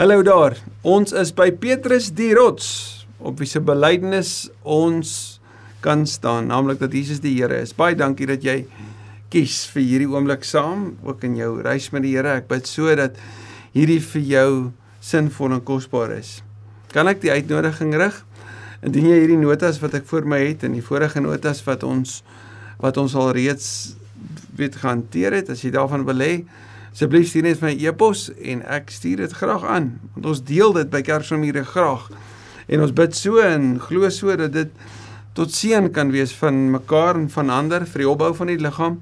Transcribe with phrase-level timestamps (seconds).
[0.00, 0.54] Hallo daar.
[0.80, 2.68] Ons is by Petrus die rots
[3.20, 5.10] op wie se belydenis ons
[5.84, 7.74] kan staan, naamlik dat Jesus die Here is.
[7.76, 8.62] Baie dankie dat jy
[9.28, 12.38] kies vir hierdie oomblik saam, ook in jou reis met die Here.
[12.40, 13.20] Ek bid sodat
[13.74, 14.48] hierdie vir jou
[15.04, 16.38] sinvol en kosbaar is.
[16.96, 18.22] Kan ek die uitnodiging rig?
[18.80, 22.22] Indien jy hierdie notas wat ek voor my het en die vorige notas wat ons
[22.80, 23.68] wat ons al reeds
[24.56, 26.32] weet gehanteer het, as jy daarvan wil hê,
[26.92, 30.90] asseblief stuur net my e-pos en ek stuur dit graag aan want ons deel dit
[30.90, 32.08] by Kersfamilie graag.
[32.70, 34.72] En ons bid so en glo so dat dit
[35.38, 38.98] tot seën kan wees van mekaar en van ander vir die opbou van die liggaam.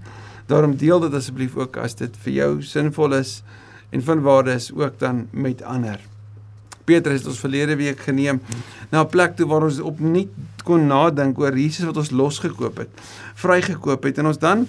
[0.49, 3.41] Daarom deel dit asseblief ook as dit vir jou sinvol is
[3.93, 6.01] en van waarde is ook dan met ander.
[6.89, 8.41] Petrus het ons verlede week geneem
[8.91, 10.33] na 'n plek toe waar ons opnuut
[10.65, 12.89] kon nadink oor Jesus wat ons losgekoop het,
[13.35, 14.19] vrygekoop het.
[14.19, 14.67] En ons dan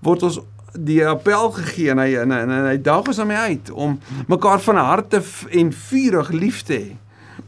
[0.00, 0.40] word ons
[0.72, 3.98] die appel gegee en hy en, en, en hy daag ons aan my uit om
[4.28, 6.96] mekaar van harte en vurig lief te hê.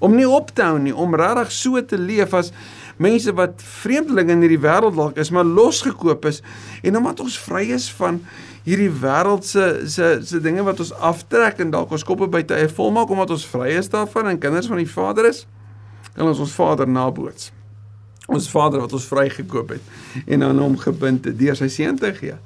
[0.01, 2.53] Om nie op te hou nie, om regtig so te leef as
[3.01, 6.41] mense wat vreemdelinge in hierdie wêreld dalk is, maar losgekoop is
[6.85, 8.21] en omdat ons vry is van
[8.67, 13.13] hierdie wêreldse se se dinge wat ons aftrek en dalk ons koppe by tye volmaak
[13.13, 15.47] omdat ons vry is daarvan en kinders van die Vader is,
[16.13, 17.51] kan ons ons Vader naboots.
[18.31, 22.13] Ons Vader wat ons vrygekoop het en aan hom gebind het deur sy seun te
[22.15, 22.37] gee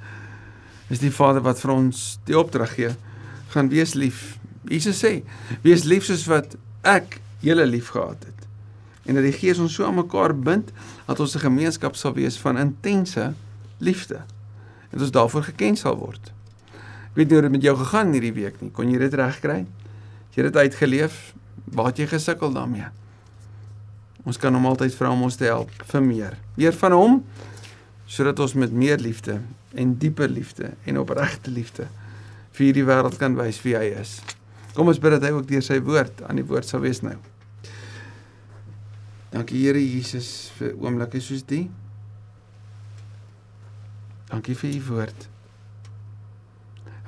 [0.94, 2.92] is die Vader wat vir ons die opdrag gee
[3.54, 4.36] gaan wees lief.
[4.70, 5.22] Jesus sê:
[5.62, 8.40] "Wees lief soos wat ek julle liefgehad het."
[9.04, 10.70] En dat die Gees ons so aan mekaar bind
[11.06, 13.34] dat ons 'n gemeenskap sal wees van intense
[13.78, 14.22] liefde.
[14.90, 16.32] En ons daarvoor geken sal word.
[17.10, 18.70] Ek weet nie hoe dit met jou gegaan hierdie week nie.
[18.70, 19.66] Kon jy dit regkry?
[20.30, 21.34] Het jy dit uitgeleef?
[21.64, 22.86] Waar het jy gesukkel daarmee?
[24.24, 26.38] Ons kan hom altyd vra om ons te help vir meer.
[26.56, 27.24] Meer van hom
[28.06, 29.40] sodat ons met meer liefde
[29.74, 31.88] en dieper liefde en opregte liefde
[32.54, 34.20] vir hierdie wêreld kan wys wie hy is.
[34.74, 37.16] Kom ons bid dat hy ook deur sy woord aan die woord sal wees nou.
[39.34, 41.64] Dankie Here Jesus vir oomblikke soos die.
[44.30, 45.26] Dankie vir u woord.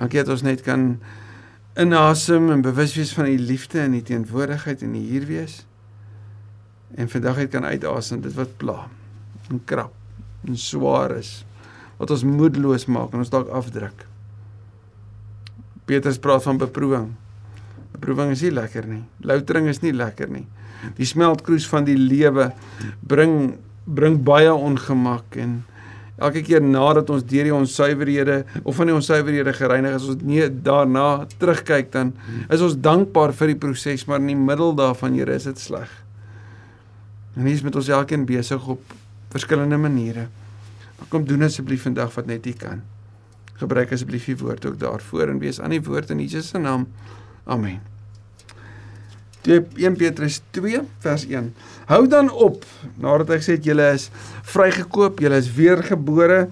[0.00, 0.97] Dankie dat ons net kan
[1.78, 5.60] inasem en bewus wees van u liefde en u teenwoordigheid en u hier wees.
[6.98, 8.81] En vandag het kan uitasem dit wat pla
[9.50, 9.94] en krap
[10.47, 11.46] en swaar is
[12.01, 14.05] wat ons moedeloos maak en ons dalk afdruk.
[15.87, 17.12] Petrus praat van beproewing.
[17.95, 19.05] Beproewing is nie lekker nie.
[19.25, 20.45] Loutering is nie lekker nie.
[20.99, 22.51] Die smeltkroes van die lewe
[23.07, 25.61] bring bring baie ongemak en
[26.19, 30.43] elke keer nadat ons deur die onsuiverhede of van die onsuiverhede gereinig is, ons nie
[30.49, 32.11] daarna terugkyk dan
[32.51, 35.93] is ons dankbaar vir die proses, maar in die middel daarvan, Here, is dit sleg.
[37.37, 38.97] En hier is met ons elkeen besig op
[39.31, 40.27] verskillende maniere.
[41.09, 42.83] Kom doen asseblief vandag wat net U kan.
[43.57, 46.89] Gebruik asseblief U woord ook daarvoor en wees aan die woord in Jesus se naam.
[47.45, 47.81] Amen.
[49.47, 51.53] 1 Petrus 2 vers 1.
[51.87, 52.65] Hou dan op
[52.99, 54.09] nadat hy gesê het julle is
[54.51, 56.47] vrygekoop, julle is weergebore,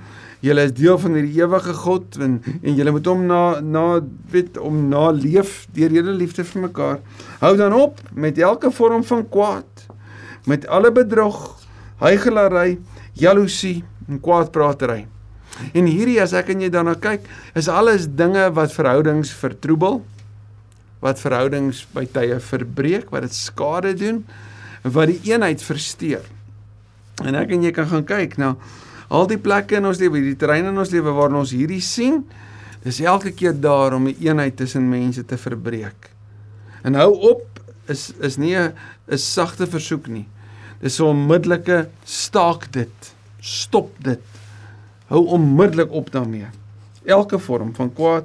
[0.45, 3.85] julle is deel van hierdie ewige God en en julle moet hom na na
[4.31, 7.01] weet om na leef deur julle liefde vir mekaar.
[7.43, 9.87] Hou dan op met elke vorm van kwaad,
[10.47, 11.41] met alle bedrog,
[12.05, 12.79] huigelary,
[13.19, 15.07] jaloesie en kwaadpratery.
[15.73, 20.01] En hierdie as ek en jy daarna kyk, is alles dinge wat verhoudings vertroebel,
[21.05, 24.25] wat verhoudings by tye verbreek, wat dit skade doen,
[24.83, 26.25] wat die eenheid versteur.
[27.23, 28.57] En ek en jy kan gaan kyk nou
[29.15, 32.23] al die plekke in ons lewe, die terreine in ons lewe waar ons hierdie sien,
[32.83, 36.11] dis elke keer daar om 'n eenheid tussen mense te verbreek.
[36.83, 38.73] En hou op is is nie 'n
[39.17, 40.27] sagte versoek nie.
[40.81, 43.14] Dis 'n onmiddellike staak dit
[43.45, 44.21] stop dit.
[45.13, 46.47] Hou onmiddellik op daarmee.
[47.05, 48.25] Elke vorm van kwaad,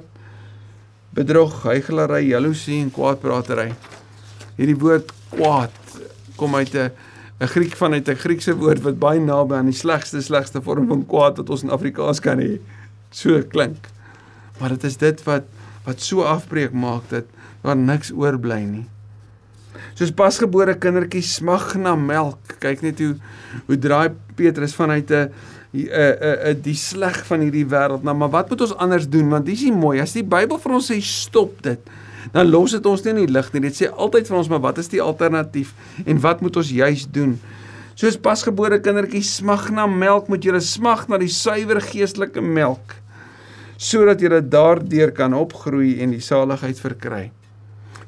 [1.12, 3.72] bedrog, huigelary, jaloesie en kwaadpratery.
[4.56, 5.76] Hierdie woord kwaad
[6.36, 6.90] kom uit 'n
[7.40, 11.06] 'n Griek vanuit 'n Griekse woord wat baie naby aan die slegste slegste vorm van
[11.06, 12.60] kwaad wat ons in Afrikaans kan hê.
[13.10, 13.88] So klink.
[14.58, 15.44] Maar dit is dit wat
[15.84, 17.24] wat so afbreek maak dat
[17.62, 18.88] daar niks oorbly nie.
[19.98, 22.56] Soos pasgebore kindertjies smag na melk.
[22.62, 23.14] Kyk net hoe
[23.66, 25.30] hoe draai Petrus vanuit 'n
[25.72, 29.28] 'n 'n die sleg van hierdie wêreld na, maar wat moet ons anders doen?
[29.28, 31.78] Want dis nie mooi as die Bybel vir ons sê stop dit.
[32.32, 33.60] Dan los dit ons nie in die lig nie.
[33.60, 35.74] Dit sê altyd vir ons, maar wat is die alternatief
[36.06, 37.40] en wat moet ons juis doen?
[37.94, 42.96] Soos pasgebore kindertjies smag na melk, moet julle smag na die suiwer geestelike melk
[43.80, 47.30] sodat julle daardeur kan opgroei en die saligheid verkry.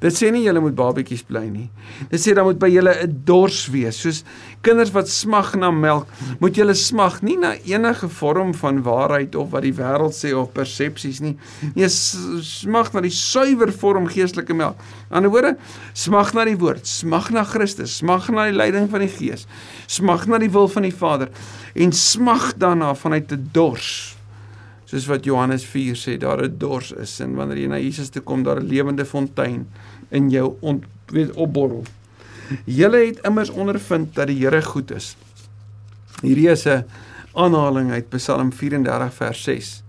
[0.02, 1.69] Dit sê nie julle moet babetjies bly nie.
[2.10, 4.25] Dit sê dan moet by julle 'n dors wees, soos
[4.62, 6.06] kinders wat smag na melk,
[6.40, 10.52] moet julle smag nie na enige vorm van waarheid of wat die wêreld sê of
[10.52, 11.37] persepsies nie.
[11.75, 14.76] Nee, smag na die suiwer vorm geestelike melk.
[15.10, 15.56] Aan die ander woorde,
[15.94, 19.46] smag na die woord, smag na Christus, smag na die leiding van die Gees,
[19.87, 21.31] smag na die wil van die Vader.
[21.75, 24.16] En smag daarna vanuit 'n dors.
[24.84, 27.20] Soos wat Johannes 4 sê daar 'n dors is.
[27.20, 29.66] En wanneer jy na Jesus toe kom daar 'n lewende fontein
[30.12, 31.85] in jou ont, weet opborrel.
[32.69, 35.14] Julle het immers ondervind dat die Here goed is.
[36.23, 36.85] Hierdie is 'n
[37.35, 39.82] aanhaling uit Psalm 34 vers 6.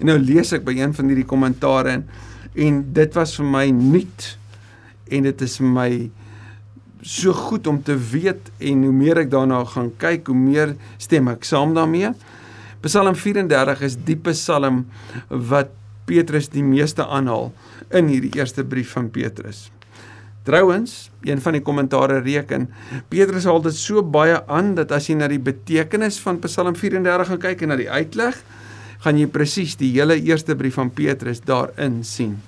[0.00, 2.08] En nou lees ek by een van hierdie kommentare en,
[2.54, 4.38] en dit was vir my nuut
[5.08, 5.90] en dit is vir my
[7.02, 11.28] so goed om te weet en hoe meer ek daarna gaan kyk, hoe meer stem
[11.28, 12.10] ek saam daarmee.
[12.84, 14.86] Psalm 34 is die psalm
[15.28, 15.70] wat
[16.08, 17.50] Petrus die meeste aanhaal
[17.94, 19.68] in hierdie eerste brief van Petrus.
[20.48, 22.70] Trouwens, een van die kommentare reken,
[23.12, 27.28] Petrus haal dit so baie aan dat as jy na die betekenis van Psalm 34
[27.28, 28.38] gaan kyk en na die uitleg,
[29.04, 32.38] gaan jy presies die hele eerste brief van Petrus daarin sien.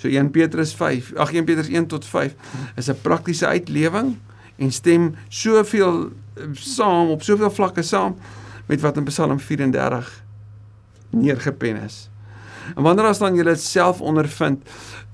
[0.00, 2.34] So 1 Petrus 5, ag 1 Petrus 1 tot 5
[2.80, 4.16] is 'n praktiese uitlewing
[4.56, 6.10] en stem soveel
[6.52, 8.16] saam op soveel vlakke saam
[8.66, 10.22] met wat in Psalm 34
[11.10, 12.08] neergepen is.
[12.76, 14.64] En wanneer as dan jy dit self ondervind,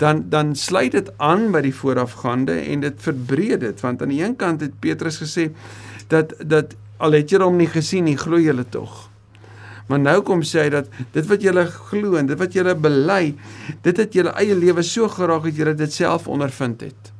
[0.00, 4.22] dan dan sluit dit aan by die voorafgaande en dit verbreed dit want aan die
[4.22, 5.50] een kant het Petrus gesê
[6.08, 9.08] dat dat al het jy hom nie gesien nie, glo jy tog.
[9.90, 13.34] Maar nou kom sê hy dat dit wat jy glo en dit wat jy bely,
[13.82, 17.10] dit het jou eie lewe so geraak dat jy dit self ondervind het.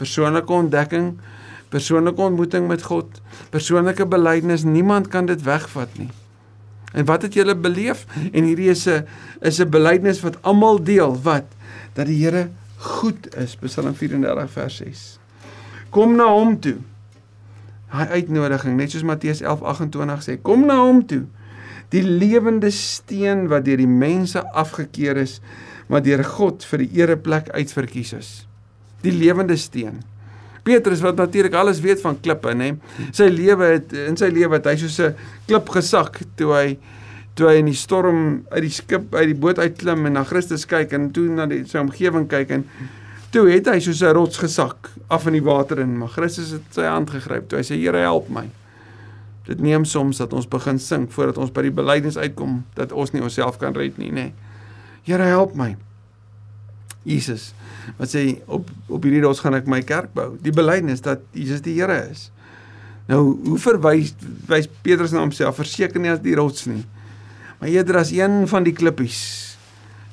[0.00, 1.12] Persoonlike ontdekking,
[1.70, 3.20] persoonlike ontmoeting met God,
[3.54, 6.10] persoonlike belydenis, niemand kan dit wegvat nie.
[6.92, 8.04] En wat het julle beleef?
[8.32, 9.06] En hierdie is 'n
[9.40, 11.44] is 'n belydenis wat almal deel, wat
[11.94, 15.18] dat die Here goed is, Psalm 34 vers 6.
[15.90, 16.76] Kom na hom toe.
[17.92, 21.26] Hy uitnodiging, net soos Matteus 11:28 sê, kom na hom toe.
[21.88, 25.40] Die lewende steen wat deur die mense afgekeur is,
[25.86, 28.46] maar deur God vir die ereplek uitverkies is.
[29.02, 30.00] Die lewende steen.
[30.62, 32.72] Petrus wat natuurlik alles weet van klippe, nê.
[33.10, 35.14] Sy lewe het in sy lewe het hy soos 'n
[35.46, 36.78] klip gesak toe hy
[37.34, 40.66] toe hy in die storm uit die skip uit die boot uitklim en na Christus
[40.68, 42.66] kyk en toe na die sy omgewing kyk en
[43.32, 46.62] toe het hy soos 'n rots gesak af in die water in, maar Christus het
[46.70, 47.48] sy hand gegryp.
[47.48, 48.50] Toe hy sê Here help my.
[49.46, 53.10] Dit neem soms dat ons begin sink voordat ons by die belydenis uitkom dat ons
[53.12, 54.32] nie onsself kan red nie, nê.
[55.02, 55.76] Here help my.
[57.02, 57.54] Jesus
[57.98, 60.36] wat sê op op hierdie rots gaan ek my kerk bou.
[60.42, 62.30] Die belydenis dat Jesus die Here is.
[63.10, 64.14] Nou hoe verwys
[64.48, 66.84] wys Petrus na homself verseker nie as die rots nie.
[67.60, 69.22] Maar eerder as een van die klippies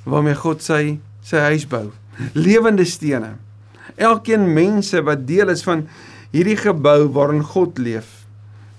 [0.10, 1.90] waarmee God sy sy huis bou.
[2.34, 3.36] Lewende stene.
[4.00, 5.86] Elkeen mense wat deel is van
[6.34, 8.20] hierdie gebou waarin God leef.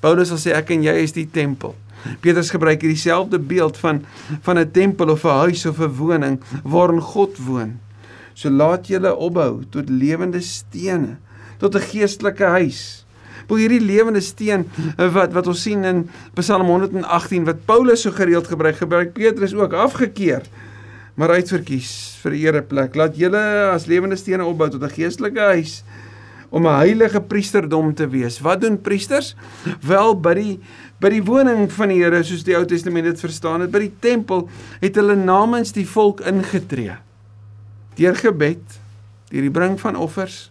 [0.01, 1.77] Paulus sal sê ek en jy is die tempel.
[2.25, 4.05] Petrus gebruik hier dieselfde beeld van
[4.47, 7.79] van 'n tempel of 'n huis of 'n woning waarin God woon.
[8.35, 11.19] So laat julle opbou tot lewende stene,
[11.59, 13.05] tot 'n geestelike huis.
[13.49, 14.69] Bo hierdie lewende steen
[14.99, 19.55] eh, wat wat ons sien in Psalm 118 wat Paulus so gereeld gebruik, gebruik Petrus
[19.55, 20.43] ook afgekeur
[21.21, 21.91] maar uitverkies
[22.23, 22.95] vir die ereplek.
[22.97, 23.41] Laat julle
[23.75, 25.83] as lewende stene opbou tot 'n geestelike huis
[26.51, 28.41] om 'n heilige priesterdom te wees.
[28.41, 29.37] Wat doen priesters?
[29.83, 30.61] Wel by die
[31.01, 33.93] by die woning van die Here soos die Ou Testament dit verstaan het, by die
[34.01, 34.49] tempel
[34.81, 36.97] het hulle namens die volk ingetree
[37.99, 38.63] deur gebed,
[39.31, 40.51] deur die bring van offers,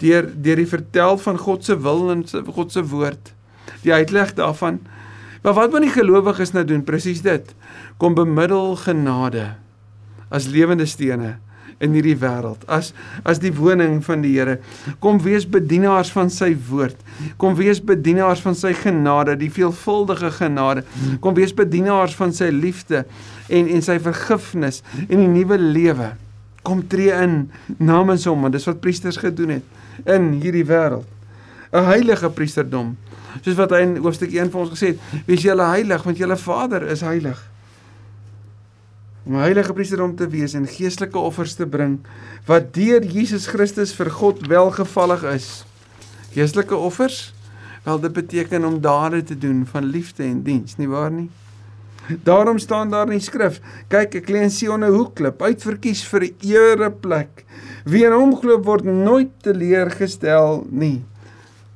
[0.00, 3.34] deur deur die vertel van God se wil en God se woord,
[3.84, 4.80] die uitleg daarvan.
[5.42, 6.82] Maar wat moet die gelowiges nou doen?
[6.84, 7.54] Presies dit.
[7.96, 9.54] Kom bemiddel genade
[10.30, 11.38] as lewende stene
[11.80, 12.92] in hierdie wêreld as
[13.28, 14.58] as die woning van die Here
[15.02, 16.98] kom wees bedienaars van sy woord
[17.40, 20.84] kom wees bedienaars van sy genade die veelvuldige genade
[21.24, 23.04] kom wees bedienaars van sy liefde
[23.48, 26.12] en en sy vergifnis en die nuwe lewe
[26.62, 31.06] kom tree in namens hom want dis wat priesters gedoen het in hierdie wêreld
[31.72, 32.96] 'n heilige priesterdom
[33.38, 36.36] soos wat hy in hoofstuk 1 vir ons gesê het wees julle heilig want julle
[36.40, 37.38] Vader is heilig.
[39.24, 42.00] Om 'n heilige priesterdom te wees en geestelike offers te bring
[42.46, 45.64] wat deur Jesus Christus vir God welgevallig is.
[46.32, 47.34] Geestelike offers?
[47.84, 51.30] Wel dit beteken om dade te doen van liefde en diens nie waar nie
[52.22, 56.24] Daarom staan daar in die skrif: Kyk, ek lê in Sion 'n hoekklip, uitverkies vir
[56.24, 57.44] 'n ereplek.
[57.84, 61.02] Wie in hom glo word nooit teleurgestel nie.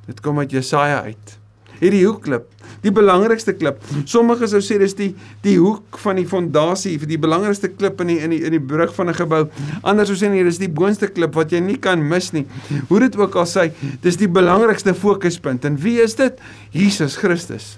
[0.05, 1.37] Dit kom uit Jesaja uit.
[1.79, 2.45] Hierdie hoekklip,
[2.85, 3.81] die belangrikste klip.
[4.07, 5.09] Sommige sou sê dis die
[5.43, 8.63] die hoek van die fondasie vir die belangrikste klip in die in die in die
[8.63, 9.49] brug van 'n gebou.
[9.83, 12.45] Ander sou sê nee, dis die boonste klip wat jy nie kan mis nie.
[12.87, 15.65] Hoe dit ook al sê, dis die belangrikste fokuspunt.
[15.65, 16.39] En wie is dit?
[16.71, 17.77] Jesus Christus.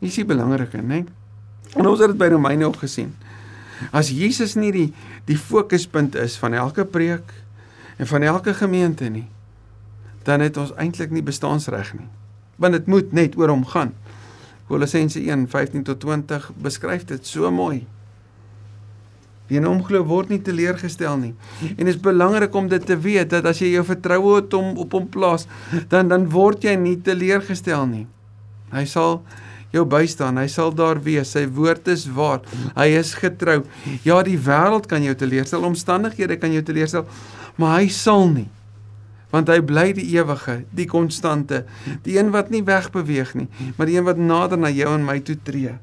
[0.00, 1.06] Dis die belangrike, né?
[1.76, 3.12] En ons het dit by Romeine ook gesien.
[3.92, 4.88] As Jesus nie die
[5.28, 7.32] die fokuspunt is van elke preek
[7.98, 9.26] en van elke gemeente nie,
[10.24, 12.08] dan het ons eintlik nie bestaansreg nie.
[12.56, 13.92] Want dit moet net oor hom gaan.
[14.66, 17.86] Kolossense 1:15 tot 20 beskryf dit so mooi.
[19.46, 21.34] Wie in hom glo word nie teleurgestel nie.
[21.76, 24.76] En dit is belangrik om dit te weet dat as jy jou vertroue op hom
[24.76, 25.46] op hom plaas,
[25.88, 28.06] dan dan word jy nie teleurgestel nie.
[28.72, 29.20] Hy sal
[29.76, 30.40] jou bystaan.
[30.40, 31.34] Hy sal daar wees.
[31.36, 32.42] Sy woord is waar.
[32.76, 33.62] Hy is getrou.
[34.06, 37.06] Ja, die wêreld kan jou teleurstel, omstandighede kan jou teleurstel,
[37.60, 38.48] maar hy sal nie.
[39.34, 41.64] Want hy bly die ewige, die konstante,
[42.06, 45.18] die een wat nie wegbeweeg nie, maar die een wat nader na jou en my
[45.26, 45.74] toe tree.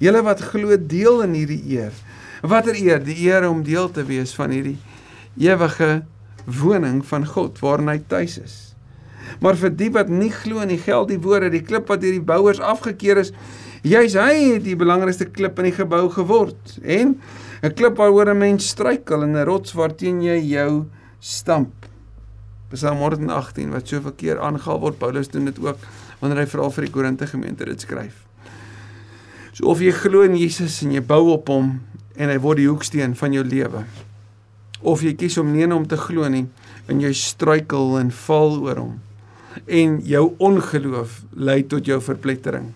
[0.00, 1.96] Julle wat glo deel in hierdie eer.
[2.44, 3.02] Watter eer?
[3.04, 4.78] Die eer om deel te wees van hierdie
[5.40, 6.04] ewige
[6.44, 8.73] woning van God waarin hy tuis is.
[9.40, 12.14] Maar vir die wat nie glo in die geld die woorde, die klip wat deur
[12.14, 13.32] die bouers afgekeur is,
[13.84, 16.78] jy's hy het die belangrikste klip in die gebou geword.
[16.82, 17.18] En
[17.62, 20.84] 'n klip waaroor 'n mens struikel en 'n rots waarteen jy jou
[21.20, 21.72] stamp.
[22.72, 25.78] Psalm 118 wat soveel keer aangehaal word, Paulus doen dit ook
[26.20, 28.24] wanneer hy veral vir die Korinte gemeente dit skryf.
[29.52, 31.80] So of jy glo in Jesus en jy bou op hom
[32.16, 33.84] en hy word die hoeksteen van jou lewe.
[34.82, 36.46] Of jy kies om nie om te glo nie
[36.88, 39.00] en jy struikel en val oor hom
[39.66, 42.72] en jou ongeloof lei tot jou verplettering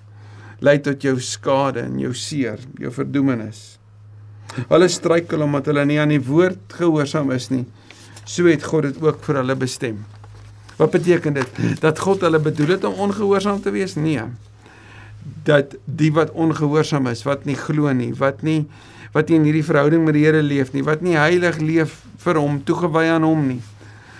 [0.64, 3.78] lei tot jou skade en jou seer jou verdoemenis.
[4.70, 7.64] Hulle struikel omdat hulle nie aan die woord gehoorsaam is nie.
[8.25, 10.02] So het God dit ook vir hulle bestem.
[10.78, 11.62] Wat beteken dit?
[11.82, 13.97] Dat God hulle bedoel het om ongehoorsaam te wees?
[13.99, 14.26] Nee.
[15.47, 18.64] Dat die wat ongehoorsaam is wat nie glo nie wat nie
[19.14, 22.40] wat nie in hierdie verhouding met die Here leef nie wat nie heilig leef vir
[22.40, 23.62] hom toegewy aan hom nie.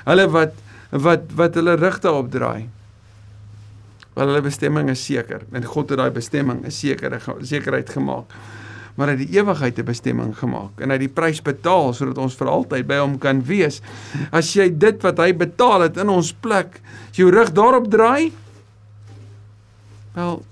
[0.07, 0.55] Hulle wat
[0.91, 2.69] wat wat hulle rug daarop draai.
[4.15, 8.33] Want hulle bestemming is seker en God het daai bestemming 'n sekere sekerheid gemaak.
[8.97, 12.19] Maar hy het die ewigheid 'n bestemming gemaak en hy het die prys betaal sodat
[12.19, 13.81] ons vir altyd by hom kan wees.
[14.33, 16.81] As jy dit wat hy betaal het in ons plek,
[17.11, 18.33] as jou rug daarop draai,
[20.15, 20.45] wel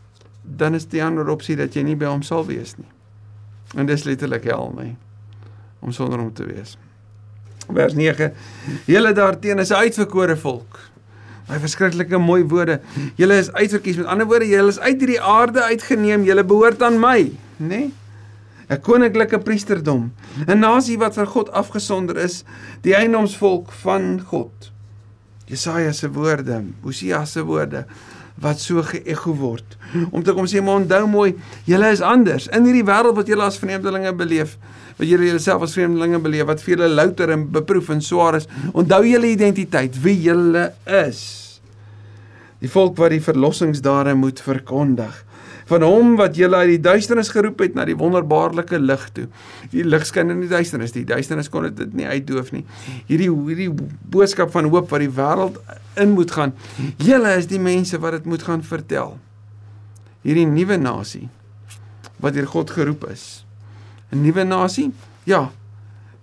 [0.43, 2.87] dan is die ander opsie dat jy nie by hom sal wees nie.
[3.75, 4.97] En dis letterlik hel my
[5.81, 6.77] om sonder hom te wees
[7.69, 8.33] vers 9.
[8.87, 10.81] Julle daarteen is 'n uitverkore volk.
[11.47, 12.81] Baie verskriklike mooi woorde.
[13.15, 13.97] Julle is uitverkies.
[13.97, 16.25] Met ander woorde, julle is uit hierdie aarde uitgeneem.
[16.25, 17.67] Julle behoort aan my, nê?
[17.67, 17.93] Nee?
[18.69, 20.13] 'n Koninklike priesterdom,
[20.47, 22.45] 'n nasie wat vir God afgesonder is,
[22.83, 24.73] die eiendomsvolk van God.
[25.47, 27.87] Jesaja se woorde, Hosea se woorde
[28.43, 29.77] wat so geëgo word.
[30.11, 31.31] Om te kom sê, maar onthou mooi,
[31.69, 32.51] julle is anders.
[32.53, 34.57] In hierdie wêreld wat julle as vreemdelinge beleef,
[34.97, 38.49] wat julle jouself as vreemdelinge beleef wat vir julle louter en beproef en swaar is.
[38.73, 41.25] Onthou julle identiteit, wie julle is.
[42.61, 45.26] Die volk wat die verlossingsdade moet verkondig.
[45.67, 49.27] Van hom wat julle uit die duisternis geroep het na die wonderbaarlike lig toe.
[49.73, 52.63] Die lig skyn in die duisternis, die duisternis kon dit nie uitdoof nie.
[53.09, 53.71] Hierdie hierdie
[54.15, 55.59] boodskap van hoop wat die wêreld
[55.99, 56.55] in moet gaan.
[57.03, 59.17] Julle is die mense wat dit moet gaan vertel.
[60.23, 61.27] Hierdie nuwe nasie
[62.23, 63.45] wat deur God geroep is
[64.13, 64.93] 'n nuwe nasie?
[65.25, 65.51] Ja.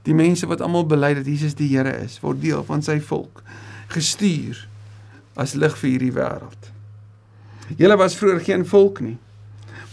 [0.04, 3.44] Die mense wat almal bely dat Jesus die Here is, word deel van sy volk,
[3.88, 4.68] gestuur
[5.36, 6.72] as lig vir hierdie wêreld.
[7.80, 9.18] Julle was vroeër geen volk nie,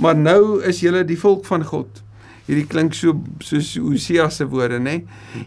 [0.01, 2.01] maar nou is julle die volk van God.
[2.49, 3.15] Hierdie klink so
[3.45, 5.01] soos Hosea se woorde, nê?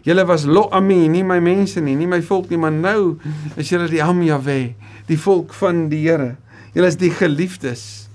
[0.06, 3.18] Julle was lo ami, nie my mense nie, nie my volk nie, maar nou
[3.60, 4.74] is julle die Am Jahwe,
[5.10, 6.34] die volk van die Here.
[6.72, 8.08] Julle is die geliefdes,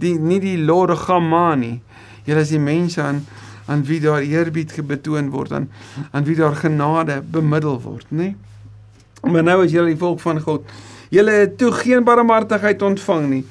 [0.00, 1.80] die nie die Lord Gamani.
[2.24, 3.24] Julle is die mense aan
[3.70, 5.68] aan wie daar eerbied gebetoon word aan
[6.10, 8.32] aan wie daar genade bemiddel word, nê?
[8.32, 9.30] Nee?
[9.30, 10.64] Maar nou is julle die volk van God.
[11.12, 13.44] Julle het toe geen barmhartigheid ontvang nie,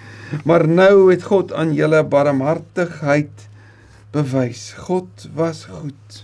[0.45, 3.47] maar nou het God aan julle barmhartigheid
[4.11, 4.73] bewys.
[4.77, 6.23] God was goed.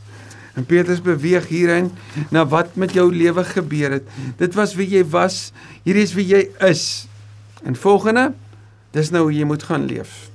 [0.55, 1.91] En Petrus beweeg hierin
[2.31, 4.07] na wat met jou lewe gebeur het.
[4.39, 5.51] Dit was wie jy was,
[5.83, 7.07] hier is wie jy is.
[7.67, 8.29] En volgende,
[8.95, 10.29] dis nou hoe jy moet gaan leef.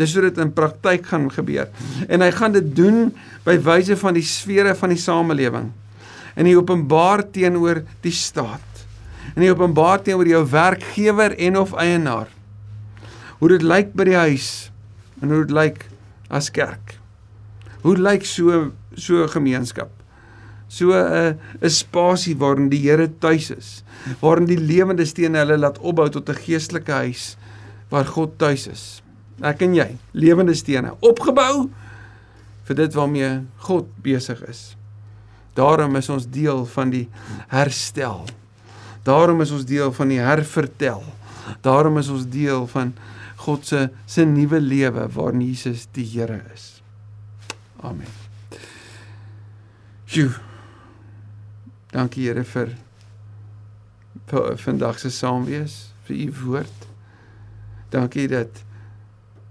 [0.00, 1.68] Dis hoe dit in praktyk gaan gebeur.
[2.08, 3.10] En hy gaan dit doen
[3.44, 5.68] by wyse van die sfere van die samelewing.
[6.38, 8.84] En hy openbaar teenoor die staat.
[9.34, 12.30] En hy openbaar teenoor jou werkgewer en of eienaar.
[13.40, 14.70] Hoe dit lyk by die huis
[15.20, 15.86] en hoe dit lyk
[16.30, 16.96] as kerk.
[17.82, 19.90] Hoe lyk so so gemeenskap?
[20.68, 23.82] So 'n 'n spasie waarin die Here tuis is,
[24.20, 27.36] waarin die lewende stene hulle laat opbou tot 'n geestelike huis
[27.90, 29.02] waar God tuis is.
[29.42, 31.70] Ek en jy, lewende stene, opgebou
[32.64, 34.76] vir dit waarmee God besig is.
[35.54, 37.08] Daarom is ons deel van die
[37.48, 38.24] herstel.
[39.02, 41.02] Daarom is ons deel van die hervertel.
[41.64, 42.92] Daarom is ons deel van
[43.50, 46.82] God se se nuwe lewe waarin Jesus die Here is.
[47.82, 48.06] Amen.
[50.06, 50.34] Sjoe.
[51.90, 52.76] Dankie Here vir
[54.30, 56.86] vir vandag se saamwees, vir u woord.
[57.90, 58.62] Dankie dat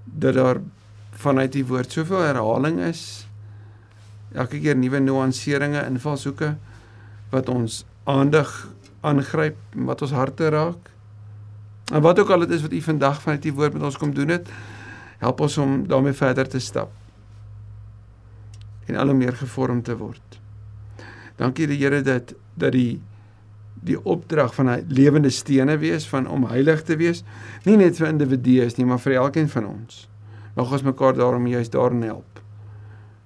[0.05, 0.61] dat daar
[1.19, 3.27] vanuit die woord soveel herhaling is.
[4.31, 6.53] Elke keer nuwe nuanseringe, invalshoeke
[7.33, 8.69] wat ons aandag
[9.01, 10.89] aangryp wat ons harte raak.
[11.93, 14.13] En wat ook al dit is wat u vandag vanuit die woord met ons kom
[14.13, 14.49] doen het,
[15.17, 16.91] help ons om daarmee verder te stap
[18.89, 20.39] en al hoe meer gevorm te word.
[21.37, 22.99] Dankie die Here dat dat die
[23.79, 27.23] die opdrag van 'n lewende stene wees van om heilig te wees,
[27.63, 30.09] nie net vir individue is nie, maar vir elkeen van ons.
[30.55, 32.41] Mag ons mekaar daarom juist daarin help.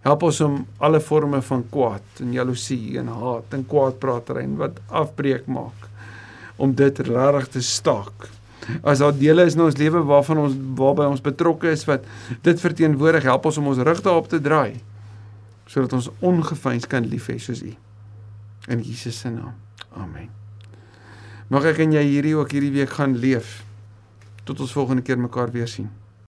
[0.01, 5.47] Help ons om alle forme van kwaad en jaloesie en haat en kwaadpraatery wat afbreek
[5.47, 5.89] maak
[6.55, 8.29] om dit regtig te staak.
[8.83, 12.05] As daar dele is in ons lewe waarvan ons waarby ons betrokke is wat
[12.45, 14.81] dit verteenwoordig, help ons om ons rug daarop te draai
[15.67, 17.71] sodat ons ongeveins kan lief hê soos U.
[18.67, 19.55] In Jesus se naam.
[19.95, 20.27] Amen.
[21.47, 23.61] Mag ek en jy hierdie ook hierdie week gaan leef.
[24.43, 25.87] Tot ons volgende keer mekaar weer sien.